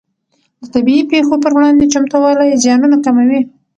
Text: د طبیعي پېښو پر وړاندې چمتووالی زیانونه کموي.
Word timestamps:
د 0.61 0.63
طبیعي 0.75 1.03
پېښو 1.11 1.35
پر 1.43 1.51
وړاندې 1.55 1.91
چمتووالی 1.93 2.59
زیانونه 2.63 2.97
کموي. 3.05 3.41